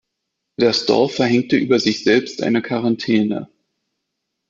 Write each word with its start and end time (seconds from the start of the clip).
Das 0.57 0.87
Dorf 0.87 1.13
verhängte 1.13 1.57
über 1.57 1.79
sich 1.79 2.03
selbst 2.03 2.41
eine 2.41 2.63
Quarantäne. 2.63 3.51